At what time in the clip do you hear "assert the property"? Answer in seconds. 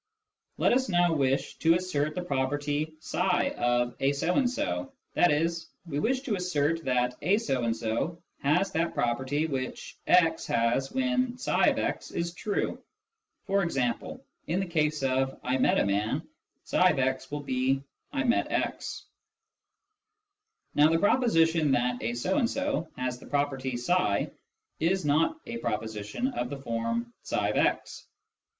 1.75-2.95